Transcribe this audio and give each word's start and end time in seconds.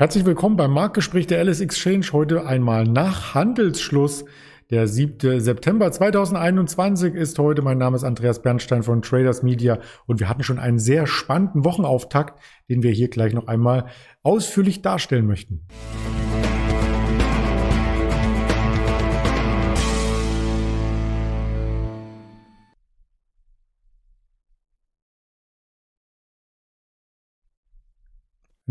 Herzlich 0.00 0.24
willkommen 0.24 0.56
beim 0.56 0.70
Marktgespräch 0.70 1.26
der 1.26 1.42
LS 1.44 1.60
Exchange. 1.60 2.06
Heute 2.12 2.46
einmal 2.46 2.84
nach 2.84 3.34
Handelsschluss. 3.34 4.24
Der 4.70 4.86
7. 4.86 5.40
September 5.40 5.90
2021 5.90 7.14
ist 7.16 7.36
heute. 7.40 7.62
Mein 7.62 7.78
Name 7.78 7.96
ist 7.96 8.04
Andreas 8.04 8.40
Bernstein 8.40 8.84
von 8.84 9.02
Traders 9.02 9.42
Media 9.42 9.80
und 10.06 10.20
wir 10.20 10.28
hatten 10.28 10.44
schon 10.44 10.60
einen 10.60 10.78
sehr 10.78 11.08
spannenden 11.08 11.64
Wochenauftakt, 11.64 12.40
den 12.68 12.84
wir 12.84 12.92
hier 12.92 13.08
gleich 13.08 13.32
noch 13.34 13.48
einmal 13.48 13.86
ausführlich 14.22 14.82
darstellen 14.82 15.26
möchten. 15.26 15.66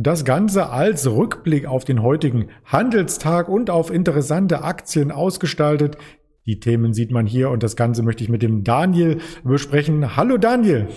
Das 0.07 0.23
Ganze 0.23 0.69
als 0.69 1.05
Rückblick 1.05 1.65
auf 1.65 1.83
den 1.83 2.01
heutigen 2.01 2.47
Handelstag 2.63 3.49
und 3.49 3.69
auf 3.69 3.91
interessante 3.91 4.63
Aktien 4.63 5.11
ausgestaltet. 5.11 5.97
Die 6.45 6.61
Themen 6.61 6.93
sieht 6.93 7.11
man 7.11 7.25
hier 7.25 7.49
und 7.49 7.61
das 7.61 7.75
Ganze 7.75 8.03
möchte 8.03 8.23
ich 8.23 8.29
mit 8.29 8.41
dem 8.41 8.63
Daniel 8.63 9.19
besprechen. 9.43 10.15
Hallo 10.15 10.37
Daniel. 10.37 10.87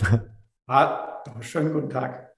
Hallo, 0.68 0.96
schönen 1.40 1.72
guten 1.72 1.90
Tag. 1.90 2.29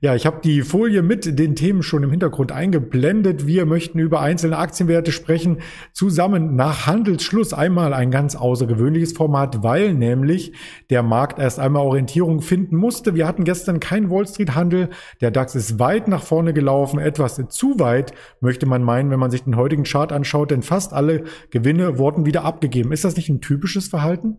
Ja, 0.00 0.14
ich 0.14 0.26
habe 0.26 0.40
die 0.42 0.62
Folie 0.62 1.02
mit 1.02 1.38
den 1.38 1.54
Themen 1.54 1.82
schon 1.82 2.02
im 2.02 2.10
Hintergrund 2.10 2.52
eingeblendet. 2.52 3.46
Wir 3.46 3.66
möchten 3.66 3.98
über 3.98 4.20
einzelne 4.20 4.58
Aktienwerte 4.58 5.12
sprechen, 5.12 5.58
zusammen 5.92 6.56
nach 6.56 6.86
Handelsschluss. 6.86 7.52
Einmal 7.52 7.94
ein 7.94 8.10
ganz 8.10 8.34
außergewöhnliches 8.34 9.12
Format, 9.12 9.62
weil 9.62 9.94
nämlich 9.94 10.52
der 10.90 11.02
Markt 11.02 11.38
erst 11.38 11.58
einmal 11.58 11.84
Orientierung 11.84 12.40
finden 12.40 12.76
musste. 12.76 13.14
Wir 13.14 13.26
hatten 13.28 13.44
gestern 13.44 13.80
keinen 13.80 14.10
Wall 14.10 14.26
Street 14.26 14.54
Handel. 14.54 14.90
Der 15.20 15.30
DAX 15.30 15.54
ist 15.54 15.78
weit 15.78 16.08
nach 16.08 16.22
vorne 16.22 16.52
gelaufen, 16.52 16.98
etwas 16.98 17.40
zu 17.48 17.78
weit, 17.78 18.12
möchte 18.40 18.66
man 18.66 18.82
meinen, 18.82 19.10
wenn 19.10 19.20
man 19.20 19.30
sich 19.30 19.44
den 19.44 19.56
heutigen 19.56 19.84
Chart 19.84 20.12
anschaut, 20.12 20.50
denn 20.50 20.62
fast 20.62 20.92
alle 20.92 21.24
Gewinne 21.50 21.98
wurden 21.98 22.26
wieder 22.26 22.44
abgegeben. 22.44 22.92
Ist 22.92 23.04
das 23.04 23.16
nicht 23.16 23.28
ein 23.28 23.40
typisches 23.40 23.88
Verhalten? 23.88 24.38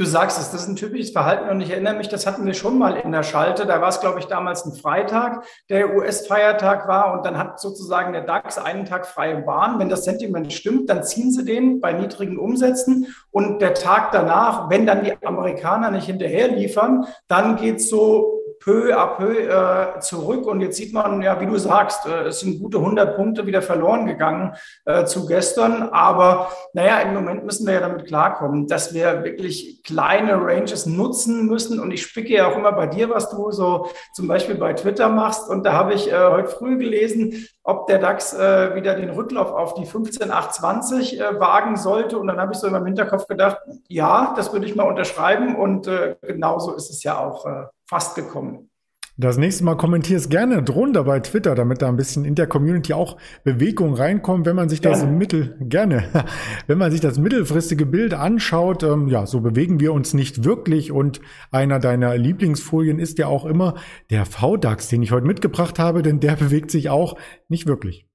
Du 0.00 0.06
sagst 0.06 0.40
es, 0.40 0.50
das 0.50 0.62
ist 0.62 0.68
ein 0.68 0.76
typisches 0.76 1.10
Verhalten 1.10 1.50
und 1.50 1.60
ich 1.60 1.72
erinnere 1.72 1.92
mich, 1.92 2.08
das 2.08 2.26
hatten 2.26 2.46
wir 2.46 2.54
schon 2.54 2.78
mal 2.78 2.96
in 2.96 3.12
der 3.12 3.22
Schalte. 3.22 3.66
Da 3.66 3.82
war 3.82 3.90
es, 3.90 4.00
glaube 4.00 4.18
ich, 4.18 4.24
damals 4.24 4.64
ein 4.64 4.72
Freitag, 4.72 5.44
der 5.68 5.94
US-Feiertag 5.94 6.88
war 6.88 7.12
und 7.12 7.26
dann 7.26 7.36
hat 7.36 7.60
sozusagen 7.60 8.14
der 8.14 8.22
DAX 8.22 8.56
einen 8.56 8.86
Tag 8.86 9.06
freie 9.06 9.42
Bahn. 9.42 9.78
Wenn 9.78 9.90
das 9.90 10.04
Sentiment 10.04 10.50
stimmt, 10.54 10.88
dann 10.88 11.04
ziehen 11.04 11.30
sie 11.30 11.44
den 11.44 11.80
bei 11.80 11.92
niedrigen 11.92 12.38
Umsätzen 12.38 13.14
und 13.30 13.60
der 13.60 13.74
Tag 13.74 14.10
danach, 14.12 14.70
wenn 14.70 14.86
dann 14.86 15.04
die 15.04 15.12
Amerikaner 15.22 15.90
nicht 15.90 16.06
hinterher 16.06 16.48
liefern, 16.48 17.04
dann 17.28 17.56
geht 17.56 17.76
es 17.76 17.90
so 17.90 18.39
peu 18.60 18.94
à 18.94 19.16
peu 19.16 19.48
äh, 19.48 20.00
zurück. 20.00 20.46
Und 20.46 20.60
jetzt 20.60 20.76
sieht 20.76 20.92
man, 20.92 21.22
ja, 21.22 21.40
wie 21.40 21.46
du 21.46 21.56
sagst, 21.56 22.06
äh, 22.06 22.28
es 22.28 22.40
sind 22.40 22.60
gute 22.60 22.78
100 22.78 23.16
Punkte 23.16 23.46
wieder 23.46 23.62
verloren 23.62 24.06
gegangen 24.06 24.54
äh, 24.84 25.04
zu 25.06 25.26
gestern. 25.26 25.88
Aber 25.90 26.50
naja, 26.74 27.00
im 27.00 27.14
Moment 27.14 27.44
müssen 27.44 27.66
wir 27.66 27.74
ja 27.74 27.80
damit 27.80 28.06
klarkommen, 28.06 28.66
dass 28.66 28.92
wir 28.92 29.24
wirklich 29.24 29.82
kleine 29.82 30.34
Ranges 30.34 30.84
nutzen 30.84 31.46
müssen. 31.46 31.80
Und 31.80 31.90
ich 31.90 32.02
spicke 32.02 32.34
ja 32.34 32.48
auch 32.48 32.56
immer 32.56 32.72
bei 32.72 32.86
dir, 32.86 33.08
was 33.08 33.30
du 33.30 33.50
so 33.50 33.88
zum 34.14 34.28
Beispiel 34.28 34.56
bei 34.56 34.74
Twitter 34.74 35.08
machst. 35.08 35.48
Und 35.48 35.64
da 35.64 35.72
habe 35.72 35.94
ich 35.94 36.12
äh, 36.12 36.30
heute 36.30 36.48
früh 36.48 36.76
gelesen, 36.76 37.46
ob 37.62 37.86
der 37.86 37.98
DAX 37.98 38.34
äh, 38.34 38.74
wieder 38.74 38.94
den 38.94 39.10
Rücklauf 39.10 39.52
auf 39.52 39.72
die 39.74 39.86
15820 39.86 41.18
äh, 41.18 41.40
wagen 41.40 41.76
sollte. 41.76 42.18
Und 42.18 42.26
dann 42.26 42.38
habe 42.38 42.52
ich 42.52 42.58
so 42.58 42.66
in 42.66 42.74
meinem 42.74 42.86
Hinterkopf 42.86 43.26
gedacht, 43.26 43.58
ja, 43.88 44.34
das 44.36 44.52
würde 44.52 44.66
ich 44.66 44.76
mal 44.76 44.84
unterschreiben. 44.84 45.56
Und 45.56 45.86
äh, 45.86 46.16
genauso 46.20 46.74
ist 46.74 46.90
es 46.90 47.02
ja 47.02 47.18
auch 47.18 47.46
äh, 47.46 47.64
fast 47.90 48.14
gekommen. 48.14 48.70
Das 49.16 49.36
nächste 49.36 49.64
Mal 49.64 49.76
kommentier 49.76 50.16
es 50.16 50.28
gerne 50.28 50.62
drunter 50.62 51.04
bei 51.04 51.18
Twitter, 51.20 51.54
damit 51.54 51.82
da 51.82 51.88
ein 51.88 51.96
bisschen 51.96 52.24
in 52.24 52.36
der 52.36 52.46
Community 52.46 52.94
auch 52.94 53.18
Bewegung 53.44 53.94
reinkommt, 53.94 54.46
wenn 54.46 54.54
man 54.56 54.68
sich 54.68 54.80
das 54.80 55.00
gerne. 55.00 55.16
mittel 55.16 55.56
gerne, 55.60 56.04
wenn 56.68 56.78
man 56.78 56.92
sich 56.92 57.00
das 57.00 57.18
mittelfristige 57.18 57.84
Bild 57.84 58.14
anschaut, 58.14 58.84
ähm, 58.84 59.08
ja, 59.08 59.26
so 59.26 59.40
bewegen 59.40 59.80
wir 59.80 59.92
uns 59.92 60.14
nicht 60.14 60.44
wirklich 60.44 60.92
und 60.92 61.20
einer 61.50 61.80
deiner 61.80 62.16
Lieblingsfolien 62.16 63.00
ist 63.00 63.18
ja 63.18 63.26
auch 63.26 63.44
immer 63.44 63.74
der 64.08 64.24
VDAX, 64.24 64.88
den 64.88 65.02
ich 65.02 65.10
heute 65.10 65.26
mitgebracht 65.26 65.78
habe, 65.80 66.02
denn 66.02 66.20
der 66.20 66.36
bewegt 66.36 66.70
sich 66.70 66.88
auch 66.88 67.16
nicht 67.48 67.66
wirklich. 67.66 68.06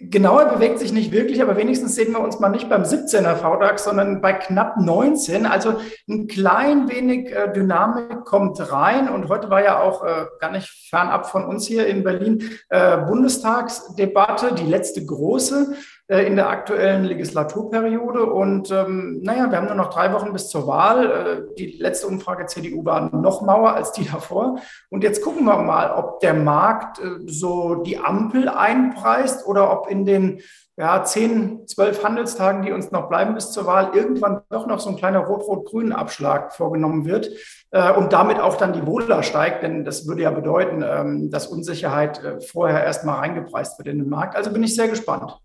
Genauer 0.00 0.44
bewegt 0.44 0.78
sich 0.78 0.92
nicht 0.92 1.10
wirklich, 1.10 1.42
aber 1.42 1.56
wenigstens 1.56 1.96
sehen 1.96 2.12
wir 2.12 2.20
uns 2.20 2.38
mal 2.38 2.50
nicht 2.50 2.68
beim 2.68 2.82
17er 2.82 3.34
VDAX, 3.34 3.82
sondern 3.82 4.20
bei 4.20 4.32
knapp 4.32 4.76
19. 4.76 5.44
Also 5.44 5.80
ein 6.08 6.28
klein 6.28 6.88
wenig 6.88 7.32
äh, 7.32 7.52
Dynamik 7.52 8.24
kommt 8.24 8.60
rein. 8.72 9.08
Und 9.08 9.28
heute 9.28 9.50
war 9.50 9.62
ja 9.62 9.80
auch 9.80 10.04
äh, 10.04 10.26
gar 10.38 10.52
nicht 10.52 10.68
fernab 10.88 11.28
von 11.28 11.44
uns 11.44 11.66
hier 11.66 11.88
in 11.88 12.04
Berlin 12.04 12.48
äh, 12.68 12.96
Bundestagsdebatte, 12.98 14.54
die 14.54 14.66
letzte 14.70 15.04
große. 15.04 15.74
Äh, 16.10 16.26
in 16.26 16.36
der 16.36 16.48
aktuellen 16.48 17.04
Legislaturperiode. 17.04 18.24
Und 18.24 18.70
ähm, 18.70 19.20
naja, 19.22 19.50
wir 19.50 19.58
haben 19.58 19.66
nur 19.66 19.74
noch 19.74 19.90
drei 19.90 20.10
Wochen 20.14 20.32
bis 20.32 20.48
zur 20.48 20.66
Wahl. 20.66 21.10
Äh, 21.50 21.54
die 21.58 21.76
letzte 21.78 22.06
Umfrage 22.06 22.46
CDU 22.46 22.82
war 22.82 23.14
noch 23.14 23.42
mauer 23.42 23.74
als 23.74 23.92
die 23.92 24.06
davor. 24.06 24.58
Und 24.88 25.04
jetzt 25.04 25.22
gucken 25.22 25.44
wir 25.44 25.58
mal, 25.58 25.90
ob 25.90 26.20
der 26.20 26.32
Markt 26.32 26.98
äh, 26.98 27.10
so 27.26 27.74
die 27.74 27.98
Ampel 27.98 28.48
einpreist 28.48 29.46
oder 29.46 29.70
ob 29.70 29.90
in 29.90 30.06
den 30.06 30.40
ja, 30.78 31.04
zehn, 31.04 31.66
zwölf 31.66 32.02
Handelstagen, 32.02 32.62
die 32.62 32.72
uns 32.72 32.90
noch 32.90 33.10
bleiben 33.10 33.34
bis 33.34 33.52
zur 33.52 33.66
Wahl, 33.66 33.90
irgendwann 33.92 34.40
doch 34.48 34.66
noch 34.66 34.78
so 34.78 34.88
ein 34.88 34.96
kleiner 34.96 35.18
rot-rot-grünen 35.18 35.92
Abschlag 35.92 36.54
vorgenommen 36.54 37.04
wird 37.04 37.28
äh, 37.70 37.92
und 37.92 38.14
damit 38.14 38.40
auch 38.40 38.56
dann 38.56 38.72
die 38.72 38.86
Wohler 38.86 39.22
steigt, 39.22 39.62
denn 39.62 39.84
das 39.84 40.06
würde 40.06 40.22
ja 40.22 40.30
bedeuten, 40.30 40.82
ähm, 40.82 41.30
dass 41.30 41.48
Unsicherheit 41.48 42.22
vorher 42.50 42.82
erstmal 42.82 43.18
reingepreist 43.18 43.78
wird 43.78 43.88
in 43.88 43.98
den 43.98 44.08
Markt. 44.08 44.36
Also 44.36 44.50
bin 44.50 44.62
ich 44.62 44.74
sehr 44.74 44.88
gespannt. 44.88 45.38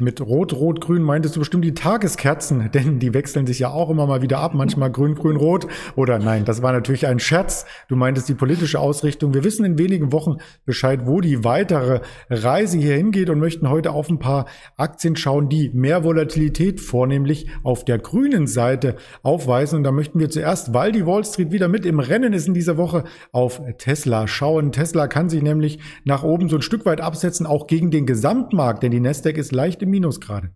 Mit 0.00 0.20
Rot, 0.20 0.52
Rot, 0.52 0.80
Grün 0.80 1.02
meintest 1.02 1.34
du 1.34 1.40
bestimmt 1.40 1.64
die 1.64 1.74
Tageskerzen, 1.74 2.70
denn 2.74 3.00
die 3.00 3.14
wechseln 3.14 3.48
sich 3.48 3.58
ja 3.58 3.70
auch 3.70 3.90
immer 3.90 4.06
mal 4.06 4.22
wieder 4.22 4.38
ab, 4.38 4.54
manchmal 4.54 4.92
Grün, 4.92 5.16
Grün, 5.16 5.36
Rot. 5.36 5.66
Oder 5.96 6.20
nein, 6.20 6.44
das 6.44 6.62
war 6.62 6.70
natürlich 6.72 7.08
ein 7.08 7.18
Scherz. 7.18 7.66
Du 7.88 7.96
meintest 7.96 8.28
die 8.28 8.34
politische 8.34 8.78
Ausrichtung. 8.78 9.34
Wir 9.34 9.42
wissen 9.42 9.64
in 9.64 9.76
wenigen 9.76 10.12
Wochen 10.12 10.36
Bescheid, 10.64 11.00
wo 11.06 11.20
die 11.20 11.42
weitere 11.42 12.00
Reise 12.30 12.78
hier 12.78 12.94
hingeht 12.94 13.28
und 13.28 13.40
möchten 13.40 13.68
heute 13.68 13.90
auf 13.90 14.08
ein 14.08 14.20
paar 14.20 14.46
Aktien 14.76 15.16
schauen, 15.16 15.48
die 15.48 15.70
mehr 15.70 16.04
Volatilität 16.04 16.80
vornehmlich 16.80 17.48
auf 17.64 17.84
der 17.84 17.98
grünen 17.98 18.46
Seite 18.46 18.94
aufweisen. 19.24 19.78
Und 19.78 19.84
da 19.84 19.90
möchten 19.90 20.20
wir 20.20 20.30
zuerst, 20.30 20.72
weil 20.74 20.92
die 20.92 21.06
Wall 21.06 21.24
Street 21.24 21.50
wieder 21.50 21.66
mit 21.66 21.84
im 21.84 21.98
Rennen 21.98 22.34
ist 22.34 22.46
in 22.46 22.54
dieser 22.54 22.76
Woche, 22.76 23.02
auf 23.32 23.60
Tesla 23.78 24.28
schauen. 24.28 24.70
Tesla 24.70 25.08
kann 25.08 25.28
sich 25.28 25.42
nämlich 25.42 25.80
nach 26.04 26.22
oben 26.22 26.48
so 26.48 26.54
ein 26.54 26.62
Stück 26.62 26.86
weit 26.86 27.00
absetzen, 27.00 27.46
auch 27.46 27.66
gegen 27.66 27.90
den 27.90 28.06
Gesamtmarkt, 28.06 28.84
denn 28.84 28.92
die 28.92 29.00
Nasdaq 29.00 29.36
ist 29.36 29.50
leicht 29.50 29.82
im 29.82 29.87
Minus 29.88 30.20
gerade. 30.20 30.52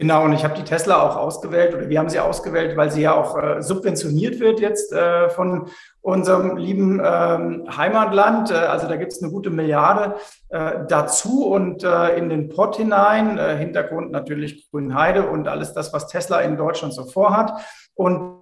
Genau, 0.00 0.24
und 0.24 0.32
ich 0.32 0.44
habe 0.44 0.54
die 0.54 0.64
Tesla 0.64 1.02
auch 1.02 1.14
ausgewählt 1.14 1.74
oder 1.74 1.90
wir 1.90 1.98
haben 1.98 2.08
sie 2.08 2.20
ausgewählt, 2.20 2.74
weil 2.74 2.90
sie 2.90 3.02
ja 3.02 3.12
auch 3.12 3.36
äh, 3.36 3.60
subventioniert 3.60 4.40
wird 4.40 4.58
jetzt 4.58 4.94
äh, 4.94 5.28
von 5.28 5.66
unserem 6.00 6.56
lieben 6.56 7.02
ähm, 7.04 7.66
Heimatland. 7.76 8.50
Äh, 8.50 8.54
also 8.54 8.88
da 8.88 8.96
gibt 8.96 9.12
es 9.12 9.22
eine 9.22 9.30
gute 9.30 9.50
Milliarde 9.50 10.14
äh, 10.48 10.86
dazu 10.88 11.46
und 11.48 11.84
äh, 11.84 12.16
in 12.16 12.30
den 12.30 12.48
Pott 12.48 12.76
hinein. 12.76 13.36
Äh, 13.36 13.58
Hintergrund 13.58 14.10
natürlich 14.10 14.70
Grünheide 14.70 15.28
und 15.28 15.48
alles 15.48 15.74
das, 15.74 15.92
was 15.92 16.06
Tesla 16.06 16.40
in 16.40 16.56
Deutschland 16.56 16.94
so 16.94 17.04
vorhat. 17.04 17.52
Und 17.92 18.39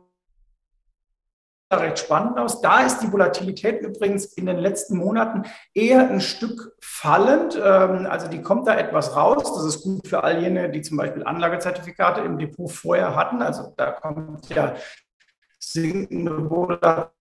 recht 1.71 1.99
spannend 1.99 2.39
aus. 2.39 2.61
Da 2.61 2.81
ist 2.81 3.01
die 3.01 3.13
Volatilität 3.13 3.83
übrigens 3.83 4.25
in 4.25 4.47
den 4.47 4.59
letzten 4.59 4.97
Monaten 4.97 5.45
eher 5.75 6.09
ein 6.09 6.21
Stück 6.21 6.75
fallend. 6.81 7.57
Ähm, 7.57 8.07
also 8.07 8.29
die 8.29 8.41
kommt 8.41 8.67
da 8.67 8.77
etwas 8.77 9.15
raus. 9.15 9.55
Das 9.55 9.65
ist 9.65 9.83
gut 9.83 10.07
für 10.09 10.25
all 10.25 10.41
jene, 10.41 10.71
die 10.71 10.83
zum 10.83 10.97
Beispiel 10.97 11.25
Anlagezertifikate 11.25 12.23
im 12.23 12.39
Depot 12.39 12.71
vorher 12.71 13.15
hatten. 13.15 13.43
Also 13.43 13.75
da 13.77 13.91
kommt 13.91 14.49
ja 14.49 14.77
sinkende 15.59 16.49
Volatilität 16.49 17.13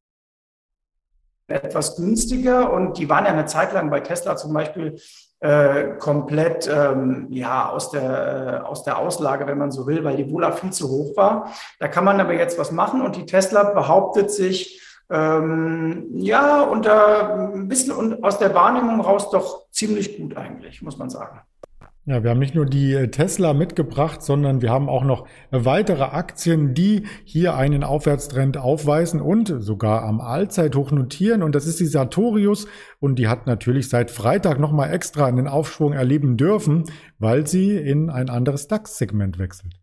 etwas 1.50 1.96
günstiger 1.96 2.72
und 2.72 2.98
die 2.98 3.10
waren 3.10 3.26
ja 3.26 3.32
eine 3.32 3.46
Zeit 3.46 3.74
lang 3.74 3.90
bei 3.90 4.02
Tesla 4.02 4.36
zum 4.36 4.54
Beispiel 4.54 5.00
äh, 5.40 5.98
komplett 6.00 6.68
ähm, 6.68 7.28
ja, 7.30 7.70
aus, 7.70 7.92
der, 7.92 8.64
äh, 8.64 8.66
aus 8.66 8.84
der 8.84 8.98
Auslage, 8.98 9.46
wenn 9.46 9.58
man 9.58 9.72
so 9.72 9.86
will, 9.86 10.04
weil 10.04 10.18
die 10.18 10.32
Wohler 10.32 10.52
viel 10.52 10.72
zu 10.72 10.90
hoch 10.90 11.16
war. 11.16 11.52
Da 11.80 11.88
kann 11.88 12.06
man 12.06 12.20
aber 12.20 12.34
jetzt 12.34 12.58
was 12.58 12.72
machen 12.72 13.02
und 13.02 13.16
die 13.16 13.26
Tesla 13.26 13.64
behauptet 13.64 14.32
sich 14.32 14.82
ähm, 15.10 16.08
ja 16.16 16.62
unter 16.62 17.54
ein 17.54 17.68
bisschen 17.68 17.94
und 17.94 18.24
aus 18.24 18.40
der 18.40 18.54
Wahrnehmung 18.54 19.00
raus 19.00 19.30
doch 19.30 19.70
ziemlich 19.72 20.18
gut 20.18 20.36
eigentlich, 20.36 20.82
muss 20.82 20.98
man 20.98 21.10
sagen. 21.10 21.42
Ja, 22.10 22.24
wir 22.24 22.30
haben 22.30 22.40
nicht 22.40 22.56
nur 22.56 22.66
die 22.66 22.94
äh, 22.94 23.10
Tesla 23.10 23.54
mitgebracht, 23.54 24.22
sondern 24.22 24.62
wir 24.62 24.72
haben 24.72 24.88
auch 24.88 25.04
noch 25.04 25.28
weitere 25.52 26.04
Aktien, 26.04 26.74
die 26.74 27.04
hier 27.26 27.56
einen 27.56 27.84
Aufwärtstrend 27.84 28.56
aufweisen 28.56 29.20
und 29.20 29.54
sogar 29.60 30.04
am 30.04 30.22
Allzeithoch 30.22 30.92
notieren. 30.92 31.44
Und 31.44 31.54
das 31.54 31.68
ist 31.68 31.82
die 31.82 31.86
Sartorius. 31.86 32.66
Und 33.02 33.20
die 33.20 33.28
hat 33.28 33.46
natürlich 33.46 33.90
seit 33.90 34.10
Freitag 34.10 34.58
nochmal 34.58 34.94
extra 34.94 35.26
einen 35.26 35.50
Aufschwung 35.50 35.92
erleben 35.92 36.38
dürfen, 36.38 36.86
weil 37.20 37.46
sie 37.46 37.76
in 37.76 38.10
ein 38.10 38.30
anderes 38.30 38.70
DAX-Segment 38.70 39.38
wechselt. 39.38 39.74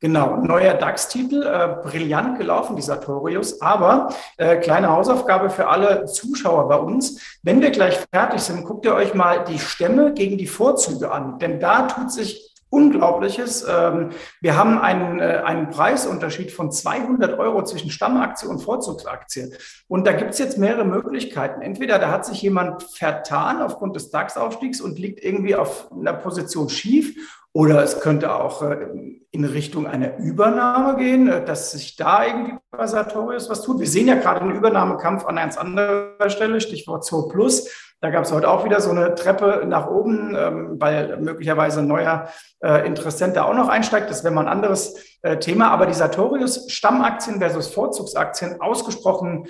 Genau, 0.00 0.36
neuer 0.36 0.74
DAX-Titel, 0.74 1.42
äh, 1.42 1.82
brillant 1.82 2.38
gelaufen, 2.38 2.76
die 2.76 2.82
Sartorius. 2.82 3.60
Aber 3.60 4.10
äh, 4.36 4.56
kleine 4.56 4.90
Hausaufgabe 4.90 5.50
für 5.50 5.66
alle 5.66 6.06
Zuschauer 6.06 6.68
bei 6.68 6.76
uns. 6.76 7.38
Wenn 7.42 7.60
wir 7.60 7.70
gleich 7.70 7.98
fertig 8.12 8.40
sind, 8.42 8.64
guckt 8.64 8.84
ihr 8.84 8.94
euch 8.94 9.14
mal 9.14 9.42
die 9.42 9.58
Stämme 9.58 10.14
gegen 10.14 10.38
die 10.38 10.46
Vorzüge 10.46 11.10
an. 11.10 11.40
Denn 11.40 11.58
da 11.58 11.88
tut 11.88 12.12
sich 12.12 12.48
Unglaubliches. 12.70 13.66
Ähm, 13.66 14.10
wir 14.42 14.56
haben 14.56 14.78
einen, 14.78 15.20
äh, 15.20 15.42
einen 15.44 15.70
Preisunterschied 15.70 16.52
von 16.52 16.70
200 16.70 17.38
Euro 17.38 17.64
zwischen 17.64 17.90
Stammaktie 17.90 18.46
und 18.46 18.60
Vorzugsaktie. 18.60 19.52
Und 19.88 20.06
da 20.06 20.12
gibt 20.12 20.32
es 20.32 20.38
jetzt 20.38 20.58
mehrere 20.58 20.84
Möglichkeiten. 20.84 21.62
Entweder 21.62 21.98
da 21.98 22.10
hat 22.10 22.26
sich 22.26 22.42
jemand 22.42 22.82
vertan 22.82 23.62
aufgrund 23.62 23.96
des 23.96 24.10
DAX-Aufstiegs 24.10 24.82
und 24.82 24.98
liegt 24.98 25.24
irgendwie 25.24 25.56
auf 25.56 25.90
einer 25.90 26.12
Position 26.12 26.68
schief. 26.68 27.16
Oder 27.58 27.82
es 27.82 27.98
könnte 27.98 28.32
auch 28.32 28.62
äh, 28.62 28.86
in 29.32 29.44
Richtung 29.44 29.88
einer 29.88 30.16
Übernahme 30.18 30.96
gehen, 30.96 31.28
äh, 31.28 31.44
dass 31.44 31.72
sich 31.72 31.96
da 31.96 32.24
irgendwie 32.24 32.54
bei 32.70 32.86
Sartorius 32.86 33.50
was 33.50 33.62
tut. 33.62 33.80
Wir 33.80 33.88
sehen 33.88 34.06
ja 34.06 34.14
gerade 34.14 34.42
einen 34.42 34.54
Übernahmekampf 34.54 35.26
an 35.26 35.34
ganz 35.34 35.58
anderer 35.58 36.30
Stelle, 36.30 36.60
Stichwort 36.60 37.04
Zoo 37.04 37.26
Plus. 37.26 37.68
Da 38.00 38.10
gab 38.10 38.22
es 38.22 38.30
heute 38.30 38.48
auch 38.48 38.64
wieder 38.64 38.80
so 38.80 38.90
eine 38.90 39.16
Treppe 39.16 39.64
nach 39.66 39.88
oben, 39.88 40.36
ähm, 40.38 40.76
weil 40.78 41.16
möglicherweise 41.16 41.80
ein 41.80 41.88
neuer 41.88 42.28
äh, 42.60 42.86
Interessent 42.86 43.34
da 43.34 43.42
auch 43.42 43.54
noch 43.54 43.68
einsteigt. 43.68 44.08
Das 44.08 44.22
wäre 44.22 44.32
mal 44.32 44.42
ein 44.42 44.48
anderes 44.48 44.94
Thema. 45.40 45.72
Aber 45.72 45.86
die 45.86 45.94
Sartorius 45.94 46.70
Stammaktien 46.70 47.40
versus 47.40 47.74
Vorzugsaktien 47.74 48.60
ausgesprochen 48.60 49.48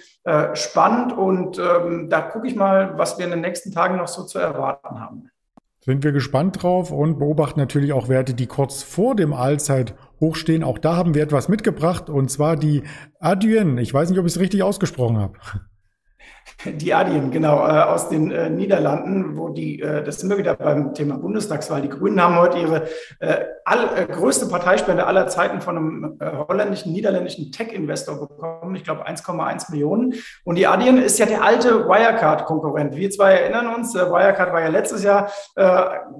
spannend. 0.55 1.13
Und 1.13 1.59
ähm, 1.59 2.09
da 2.09 2.23
gucke 2.23 2.47
ich 2.47 2.57
mal, 2.57 2.97
was 2.97 3.19
wir 3.19 3.27
in 3.27 3.33
den 3.33 3.43
nächsten 3.43 3.71
Tagen 3.71 3.99
noch 3.99 4.09
so 4.09 4.25
zu 4.25 4.39
erwarten 4.39 4.99
haben. 4.99 5.31
Sind 5.89 6.05
wir 6.05 6.13
gespannt 6.13 6.63
drauf 6.63 6.91
und 6.91 7.19
beobachten 7.19 7.59
natürlich 7.59 7.95
auch 7.95 8.11
Werte, 8.11 8.35
die 8.35 8.47
kurz 8.47 8.83
vor 8.83 9.17
dem 9.17 9.33
Allzeit 9.33 9.95
hochstehen. 10.21 10.63
Auch 10.63 10.77
da 10.77 10.97
haben 10.97 11.15
wir 11.15 11.23
etwas 11.23 11.49
mitgebracht 11.49 12.11
und 12.11 12.31
zwar 12.31 12.57
die 12.57 12.83
Adyen. 13.21 13.79
Ich 13.79 13.95
weiß 13.95 14.11
nicht, 14.11 14.19
ob 14.19 14.27
ich 14.27 14.35
es 14.35 14.39
richtig 14.39 14.63
ausgesprochen 14.63 15.17
habe. 15.17 15.39
Die 16.65 16.93
Adien, 16.93 17.31
genau, 17.31 17.59
äh, 17.59 17.83
aus 17.83 18.09
den 18.09 18.33
äh, 18.33 18.51
Niederlanden, 18.51 19.37
wo 19.37 19.49
die, 19.49 19.81
äh, 19.81 20.03
das 20.03 20.19
sind 20.19 20.29
wir 20.29 20.39
wieder 20.39 20.55
beim 20.55 20.93
Thema 20.93 21.17
Bundestagswahl. 21.17 21.83
Die 21.83 21.89
Grünen 21.89 22.21
haben 22.21 22.37
heute 22.37 22.59
ihre 22.59 22.89
all, 23.65 24.07
größte 24.07 24.47
Parteispende 24.47 25.07
aller 25.07 25.29
Zeiten 25.29 25.61
von 25.61 25.77
einem 25.77 26.19
holländischen, 26.49 26.93
niederländischen 26.93 27.53
Tech-Investor 27.53 28.19
bekommen. 28.19 28.75
Ich 28.75 28.85
glaube 28.85 29.07
1,1 29.07 29.71
Millionen. 29.71 30.15
Und 30.45 30.57
die 30.57 30.67
Adien 30.67 30.99
ist 30.99 31.19
ja 31.19 31.27
der 31.27 31.45
alte 31.45 31.87
Wirecard-Konkurrent. 31.87 32.97
Wir 32.97 33.11
zwei 33.11 33.35
erinnern 33.35 33.75
uns, 33.75 33.95
Wirecard 33.95 34.53
war 34.53 34.61
ja 34.61 34.69
letztes 34.69 35.03
Jahr 35.03 35.31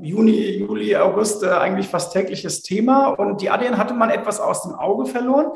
Juni, 0.01 0.59
Juli, 0.59 0.97
August 0.97 1.45
eigentlich 1.45 1.89
fast 1.89 2.13
tägliches 2.13 2.63
Thema. 2.63 3.09
Und 3.09 3.41
die 3.41 3.51
Adien 3.51 3.79
hatte 3.79 3.95
man 3.95 4.11
etwas 4.11 4.41
aus 4.41 4.63
dem 4.63 4.75
Auge 4.75 5.07
verloren 5.07 5.53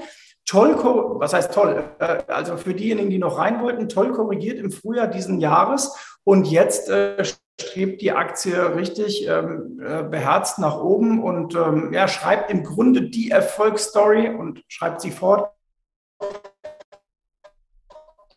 toll, 0.47 0.77
was 1.19 1.33
heißt 1.33 1.53
toll? 1.53 1.85
Äh, 1.99 2.19
also 2.29 2.57
für 2.57 2.75
diejenigen, 2.75 3.11
die 3.11 3.19
noch 3.19 3.39
rein 3.39 3.63
wollten, 3.63 3.89
toll 3.89 4.13
korrigiert 4.13 4.59
im 4.59 4.71
Frühjahr 4.71 5.07
diesen 5.07 5.41
Jahres 5.41 6.19
und 6.25 6.47
jetzt 6.47 6.89
äh, 6.89 7.25
strebt 7.61 8.01
die 8.01 8.13
Aktie 8.13 8.75
richtig 8.75 9.27
ähm, 9.29 9.81
äh, 9.85 10.03
beherzt 10.03 10.59
nach 10.59 10.81
oben 10.81 11.23
und 11.23 11.55
ähm, 11.55 11.93
ja, 11.93 12.09
schreibt 12.09 12.51
im 12.51 12.65
Grunde 12.65 13.03
die 13.03 13.31
Erfolgsstory 13.31 14.29
und 14.29 14.63
schreibt 14.69 15.01
sie 15.01 15.11
fort. 15.11 15.51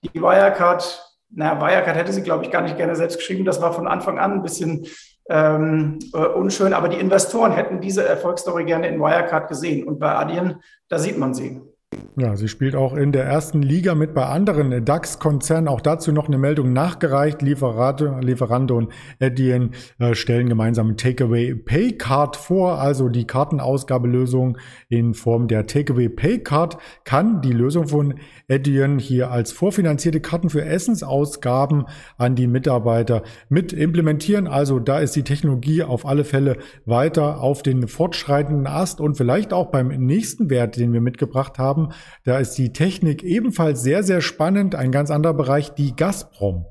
Die 0.04 0.22
Wirecard, 0.22 1.18
naja, 1.30 1.60
Wirecard 1.60 1.96
hätte 1.96 2.13
sie, 2.13 2.22
glaube 2.22 2.46
ich, 2.46 2.51
gar 2.51 2.62
nicht 2.62 2.78
gerne 2.78 2.96
selbst 2.96 3.18
geschrieben. 3.18 3.46
Das 3.46 3.62
war 3.62 3.74
von 3.74 3.88
Anfang 3.88 4.19
an 4.19 4.34
ein 4.34 4.44
bisschen 4.44 4.88
ähm, 5.30 6.00
äh, 6.13 6.18
unschön, 6.18 6.74
aber 6.74 6.90
die 6.90 7.00
Investoren 7.00 7.51
hätten 7.51 7.81
diese 7.81 8.08
Erfolgsstory 8.08 8.66
gerne 8.66 8.88
in 8.88 9.00
Wirecard 9.00 9.48
gesehen. 9.48 9.88
Und 9.88 10.00
bei 10.00 10.13
Adyen, 10.13 10.62
da 10.88 11.00
sieht 11.00 11.18
man 11.18 11.34
sie. 11.34 11.62
Ja, 12.18 12.38
sie 12.38 12.48
spielt 12.48 12.76
auch 12.76 12.96
in 12.96 13.12
der 13.12 13.26
ersten 13.26 13.62
Liga 13.62 13.94
mit 13.94 14.14
bei 14.14 14.26
anderen 14.26 14.86
DAX-Konzernen. 14.86 15.68
Auch 15.68 15.82
dazu 15.82 16.12
noch 16.12 16.28
eine 16.28 16.38
Meldung 16.38 16.72
nachgereicht. 16.72 17.42
Lieferate, 17.42 18.20
Lieferando 18.22 18.78
und 18.78 18.94
Adyen 19.20 19.72
äh, 20.00 20.16
stellen 20.16 20.48
gemeinsam 20.48 20.96
Takeaway 20.96 21.56
Pay 21.56 21.98
Card 21.98 22.38
vor. 22.38 22.80
Also 22.80 23.10
die 23.10 23.28
Kartenausgabelösung 23.28 24.58
in 24.88 25.14
Form 25.14 25.48
der 25.48 25.68
Takeaway 25.68 26.08
Pay 26.08 26.40
Card 26.40 26.78
kann 27.04 27.42
die 27.42 27.52
Lösung 27.52 27.88
von 27.88 28.16
Adyen 28.50 28.98
hier 28.98 29.32
als 29.32 29.52
vorfinanzierte 29.52 30.22
Karten 30.22 30.50
für 30.50 30.64
Essensausgaben 30.64 31.86
an 32.18 32.36
die 32.36 32.48
Mitarbeiter 32.48 33.24
mit 33.50 33.74
implementieren. 33.74 34.48
Also 34.48 34.80
da 34.80 35.00
ist 35.00 35.16
die 35.16 35.24
Technologie 35.24 35.84
auf 35.84 36.06
alle 36.06 36.24
Fälle 36.24 36.58
weiter 36.86 37.42
auf 37.42 37.62
den 37.62 37.88
fortschreitenden 37.88 38.68
Ast 38.68 39.02
und 39.02 39.18
vielleicht 39.18 39.52
auch 39.52 39.68
beim 39.68 39.90
nächsten 39.90 40.50
Wert, 40.50 40.78
den 40.78 40.94
wir 40.94 41.02
mitgebracht 41.02 41.60
haben 41.60 41.85
da 42.24 42.40
ist 42.40 42.54
die 42.58 42.74
Technik 42.74 43.24
ebenfalls 43.24 43.82
sehr, 43.82 44.04
sehr 44.04 44.22
spannend. 44.22 44.76
Ein 44.76 44.92
ganz 44.92 45.12
anderer 45.12 45.34
Bereich, 45.34 45.74
die 45.74 45.96
Gazprom. 45.96 46.66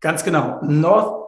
Ganz 0.00 0.24
genau. 0.24 0.60
North 0.62 1.20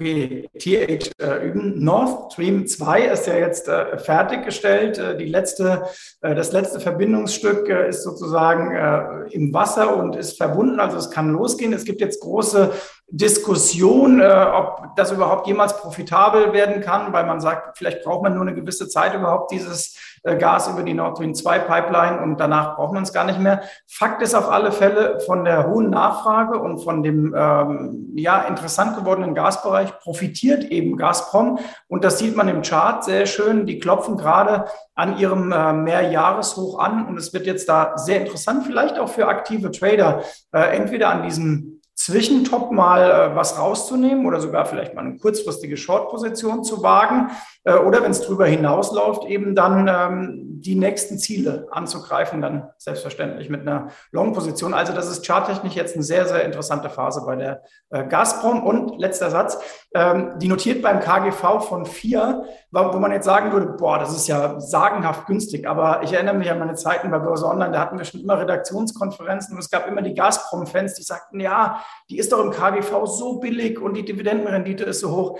Okay, 0.00 0.48
TH 0.58 1.10
äh, 1.20 1.48
üben. 1.48 1.82
Nord 1.82 2.32
Stream 2.32 2.66
2 2.66 3.06
ist 3.06 3.26
ja 3.26 3.36
jetzt 3.36 3.66
äh, 3.68 3.98
fertiggestellt. 3.98 4.96
Äh, 4.96 5.16
die 5.16 5.26
letzte, 5.26 5.82
äh, 6.20 6.34
das 6.36 6.52
letzte 6.52 6.78
Verbindungsstück 6.78 7.68
äh, 7.68 7.88
ist 7.88 8.04
sozusagen 8.04 8.76
äh, 8.76 9.34
im 9.34 9.52
Wasser 9.52 9.96
und 9.96 10.14
ist 10.14 10.36
verbunden, 10.36 10.78
also 10.78 10.96
es 10.98 11.10
kann 11.10 11.30
losgehen. 11.30 11.72
Es 11.72 11.84
gibt 11.84 12.00
jetzt 12.00 12.20
große 12.20 12.70
Diskussion, 13.10 14.20
ob 14.20 14.94
das 14.96 15.12
überhaupt 15.12 15.46
jemals 15.46 15.76
profitabel 15.78 16.52
werden 16.52 16.82
kann, 16.82 17.12
weil 17.12 17.24
man 17.24 17.40
sagt, 17.40 17.78
vielleicht 17.78 18.04
braucht 18.04 18.22
man 18.22 18.34
nur 18.34 18.42
eine 18.42 18.54
gewisse 18.54 18.88
Zeit 18.88 19.14
überhaupt 19.14 19.50
dieses 19.50 19.96
äh, 20.24 20.36
Gas 20.36 20.68
über 20.68 20.82
die 20.82 20.94
Nord 20.94 21.16
Stream 21.16 21.34
2 21.34 21.58
Pipeline 21.60 22.20
und 22.20 22.38
danach 22.38 22.76
braucht 22.76 22.92
man 22.92 23.02
es 23.02 23.12
gar 23.12 23.24
nicht 23.24 23.38
mehr. 23.38 23.62
Fakt 23.86 24.22
ist 24.22 24.34
auf 24.34 24.50
alle 24.50 24.72
Fälle 24.72 25.20
von 25.20 25.44
der 25.44 25.68
hohen 25.68 25.90
Nachfrage 25.90 26.58
und 26.58 26.80
von 26.80 27.02
dem 27.02 27.34
ähm, 27.36 28.12
ja 28.16 28.42
interessant 28.42 28.96
gewordenen 28.96 29.34
Gasbereich 29.34 29.98
profitiert 29.98 30.64
eben 30.64 30.96
Gazprom 30.96 31.58
und 31.88 32.04
das 32.04 32.18
sieht 32.18 32.36
man 32.36 32.48
im 32.48 32.62
Chart 32.62 33.04
sehr 33.04 33.26
schön. 33.26 33.66
Die 33.66 33.78
klopfen 33.78 34.16
gerade 34.16 34.66
an 34.94 35.18
ihrem 35.18 35.52
äh, 35.52 35.72
Mehrjahreshoch 35.72 36.78
an 36.78 37.06
und 37.06 37.16
es 37.16 37.32
wird 37.32 37.46
jetzt 37.46 37.68
da 37.68 37.96
sehr 37.96 38.20
interessant, 38.20 38.66
vielleicht 38.66 38.98
auch 38.98 39.08
für 39.08 39.28
aktive 39.28 39.70
Trader, 39.70 40.22
äh, 40.52 40.76
entweder 40.76 41.10
an 41.10 41.22
diesem 41.22 41.77
Zwischentop 41.98 42.70
mal 42.70 43.10
äh, 43.10 43.34
was 43.34 43.58
rauszunehmen 43.58 44.24
oder 44.24 44.40
sogar 44.40 44.66
vielleicht 44.66 44.94
mal 44.94 45.04
eine 45.04 45.16
kurzfristige 45.16 45.76
Short-Position 45.76 46.62
zu 46.62 46.84
wagen 46.84 47.32
äh, 47.64 47.74
oder 47.74 48.04
wenn 48.04 48.12
es 48.12 48.20
darüber 48.20 48.46
hinausläuft, 48.46 49.24
eben 49.24 49.56
dann 49.56 49.88
ähm, 49.88 50.60
die 50.60 50.76
nächsten 50.76 51.18
Ziele 51.18 51.66
anzugreifen, 51.72 52.40
dann 52.40 52.70
selbstverständlich 52.78 53.50
mit 53.50 53.62
einer 53.62 53.88
Long-Position. 54.12 54.74
Also 54.74 54.92
das 54.92 55.08
ist 55.08 55.26
charttechnisch 55.26 55.74
jetzt 55.74 55.96
eine 55.96 56.04
sehr, 56.04 56.26
sehr 56.26 56.44
interessante 56.44 56.88
Phase 56.88 57.24
bei 57.26 57.34
der 57.34 57.62
äh, 57.90 58.06
Gazprom. 58.06 58.62
Und 58.62 58.96
letzter 59.00 59.30
Satz, 59.30 59.58
ähm, 59.92 60.34
die 60.38 60.46
notiert 60.46 60.82
beim 60.82 61.00
KGV 61.00 61.60
von 61.68 61.84
vier, 61.84 62.44
wo 62.70 62.98
man 62.98 63.10
jetzt 63.10 63.24
sagen 63.24 63.52
würde, 63.52 63.66
boah, 63.72 63.98
das 63.98 64.14
ist 64.14 64.28
ja 64.28 64.60
sagenhaft 64.60 65.26
günstig. 65.26 65.66
Aber 65.66 66.02
ich 66.04 66.12
erinnere 66.12 66.34
mich 66.34 66.50
an 66.50 66.60
meine 66.60 66.74
Zeiten 66.74 67.10
bei 67.10 67.18
Börse 67.18 67.46
Online, 67.46 67.72
da 67.72 67.80
hatten 67.80 67.98
wir 67.98 68.04
schon 68.04 68.20
immer 68.20 68.38
Redaktionskonferenzen 68.38 69.54
und 69.54 69.60
es 69.60 69.70
gab 69.70 69.88
immer 69.88 70.02
die 70.02 70.14
Gazprom-Fans, 70.14 70.94
die 70.94 71.02
sagten, 71.02 71.40
ja, 71.40 71.80
die 72.10 72.18
ist 72.18 72.32
doch 72.32 72.44
im 72.44 72.50
KGV 72.50 73.06
so 73.06 73.38
billig 73.38 73.80
und 73.80 73.94
die 73.94 74.04
Dividendenrendite 74.04 74.84
ist 74.84 75.00
so 75.00 75.10
hoch. 75.10 75.38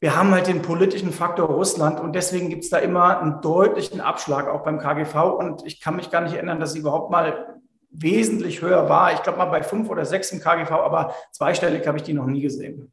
Wir 0.00 0.16
haben 0.16 0.32
halt 0.32 0.48
den 0.48 0.62
politischen 0.62 1.12
Faktor 1.12 1.48
Russland 1.48 2.00
und 2.00 2.14
deswegen 2.14 2.48
gibt 2.48 2.64
es 2.64 2.70
da 2.70 2.78
immer 2.78 3.20
einen 3.20 3.40
deutlichen 3.40 4.00
Abschlag 4.00 4.48
auch 4.48 4.64
beim 4.64 4.78
KGV 4.78 5.14
und 5.38 5.64
ich 5.64 5.80
kann 5.80 5.96
mich 5.96 6.10
gar 6.10 6.22
nicht 6.22 6.34
erinnern, 6.34 6.58
dass 6.58 6.72
sie 6.72 6.80
überhaupt 6.80 7.10
mal 7.10 7.60
wesentlich 7.90 8.62
höher 8.62 8.88
war. 8.88 9.12
Ich 9.12 9.22
glaube 9.22 9.38
mal 9.38 9.46
bei 9.46 9.62
fünf 9.62 9.88
oder 9.90 10.04
sechs 10.04 10.32
im 10.32 10.40
KGV, 10.40 10.72
aber 10.72 11.14
zweistellig 11.30 11.86
habe 11.86 11.98
ich 11.98 12.02
die 12.02 12.14
noch 12.14 12.26
nie 12.26 12.40
gesehen. 12.40 12.92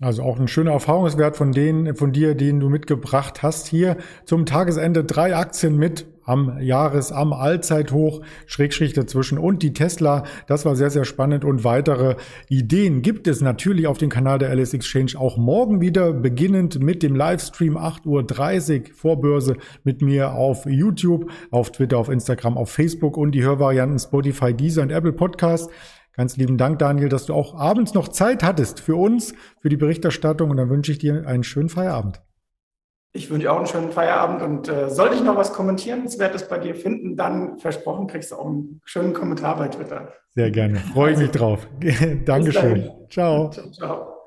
Also 0.00 0.22
auch 0.22 0.38
ein 0.38 0.46
schöner 0.46 0.70
Erfahrungswert 0.72 1.36
von 1.36 1.50
denen, 1.50 1.96
von 1.96 2.12
dir, 2.12 2.36
den 2.36 2.60
du 2.60 2.68
mitgebracht 2.68 3.42
hast. 3.42 3.66
Hier 3.66 3.96
zum 4.24 4.46
Tagesende 4.46 5.02
drei 5.02 5.34
Aktien 5.34 5.76
mit 5.76 6.06
am 6.28 6.60
Jahres-, 6.60 7.10
am 7.10 7.32
Allzeithoch, 7.32 8.20
Schrägstrich 8.46 8.92
dazwischen 8.92 9.38
und 9.38 9.62
die 9.62 9.72
Tesla. 9.72 10.22
Das 10.46 10.64
war 10.64 10.76
sehr, 10.76 10.90
sehr 10.90 11.04
spannend 11.04 11.44
und 11.44 11.64
weitere 11.64 12.14
Ideen 12.48 13.02
gibt 13.02 13.26
es 13.26 13.40
natürlich 13.40 13.88
auf 13.88 13.98
dem 13.98 14.10
Kanal 14.10 14.38
der 14.38 14.54
LS 14.54 14.74
Exchange 14.74 15.12
auch 15.18 15.36
morgen 15.36 15.80
wieder, 15.80 16.12
beginnend 16.12 16.80
mit 16.80 17.02
dem 17.02 17.16
Livestream 17.16 17.76
8.30 17.76 18.80
Uhr 18.80 18.94
Vorbörse 18.94 19.56
mit 19.82 20.00
mir 20.02 20.34
auf 20.34 20.66
YouTube, 20.66 21.30
auf 21.50 21.72
Twitter, 21.72 21.98
auf 21.98 22.08
Instagram, 22.08 22.56
auf 22.56 22.70
Facebook 22.70 23.16
und 23.16 23.32
die 23.32 23.42
Hörvarianten 23.42 23.98
Spotify, 23.98 24.54
Deezer 24.54 24.82
und 24.82 24.90
Apple 24.90 25.12
Podcast. 25.12 25.70
Ganz 26.14 26.36
lieben 26.36 26.58
Dank, 26.58 26.78
Daniel, 26.78 27.08
dass 27.08 27.26
du 27.26 27.34
auch 27.34 27.54
abends 27.54 27.94
noch 27.94 28.08
Zeit 28.08 28.42
hattest 28.42 28.80
für 28.80 28.96
uns, 28.96 29.34
für 29.60 29.68
die 29.68 29.76
Berichterstattung. 29.76 30.50
Und 30.50 30.56
dann 30.56 30.68
wünsche 30.68 30.92
ich 30.92 30.98
dir 30.98 31.26
einen 31.26 31.44
schönen 31.44 31.68
Feierabend. 31.68 32.20
Ich 33.12 33.30
wünsche 33.30 33.50
auch 33.50 33.56
einen 33.56 33.66
schönen 33.66 33.90
Feierabend 33.90 34.42
und 34.42 34.68
äh, 34.68 34.90
sollte 34.90 35.14
ich 35.14 35.22
noch 35.22 35.36
was 35.36 35.52
kommentieren, 35.52 36.04
es 36.34 36.48
bei 36.48 36.58
dir 36.58 36.74
finden, 36.74 37.16
dann 37.16 37.58
versprochen 37.58 38.06
kriegst 38.06 38.30
du 38.30 38.36
auch 38.36 38.46
einen 38.46 38.80
schönen 38.84 39.14
Kommentar 39.14 39.56
bei 39.56 39.68
Twitter. 39.68 40.12
Sehr 40.34 40.50
gerne. 40.50 40.76
Freue 40.76 41.12
ich 41.12 41.18
mich 41.18 41.30
drauf. 41.30 41.66
Dankeschön. 42.24 42.90
Ciao. 43.08 43.50
Ciao. 43.50 43.70
ciao. 43.70 44.17